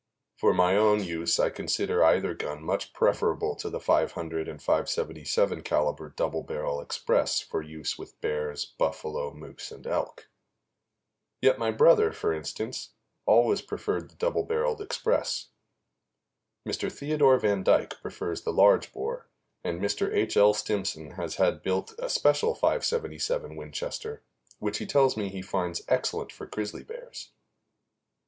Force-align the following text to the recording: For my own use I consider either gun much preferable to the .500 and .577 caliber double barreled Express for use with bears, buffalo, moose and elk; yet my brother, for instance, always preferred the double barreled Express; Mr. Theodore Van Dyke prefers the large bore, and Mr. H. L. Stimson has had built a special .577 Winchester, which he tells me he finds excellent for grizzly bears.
For 0.35 0.51
my 0.51 0.75
own 0.75 1.03
use 1.03 1.39
I 1.39 1.51
consider 1.51 2.03
either 2.03 2.33
gun 2.33 2.63
much 2.63 2.91
preferable 2.91 3.53
to 3.57 3.69
the 3.69 3.77
.500 3.77 4.17
and 4.49 4.59
.577 4.59 5.63
caliber 5.63 6.09
double 6.09 6.41
barreled 6.41 6.81
Express 6.81 7.39
for 7.39 7.61
use 7.61 7.99
with 7.99 8.19
bears, 8.19 8.65
buffalo, 8.65 9.31
moose 9.31 9.71
and 9.71 9.85
elk; 9.85 10.27
yet 11.39 11.59
my 11.59 11.69
brother, 11.69 12.11
for 12.11 12.33
instance, 12.33 12.95
always 13.27 13.61
preferred 13.61 14.09
the 14.09 14.15
double 14.15 14.41
barreled 14.41 14.81
Express; 14.81 15.49
Mr. 16.67 16.91
Theodore 16.91 17.37
Van 17.37 17.61
Dyke 17.61 18.01
prefers 18.01 18.41
the 18.41 18.51
large 18.51 18.91
bore, 18.91 19.27
and 19.63 19.79
Mr. 19.79 20.11
H. 20.11 20.35
L. 20.35 20.55
Stimson 20.55 21.11
has 21.11 21.35
had 21.35 21.61
built 21.61 21.93
a 21.99 22.09
special 22.09 22.55
.577 22.55 23.55
Winchester, 23.55 24.23
which 24.57 24.79
he 24.79 24.87
tells 24.87 25.15
me 25.15 25.29
he 25.29 25.43
finds 25.43 25.83
excellent 25.87 26.31
for 26.31 26.47
grizzly 26.47 26.83
bears. 26.83 27.29